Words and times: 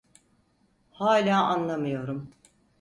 Hala 0.91 1.37
anlamıyorum. 1.43 2.31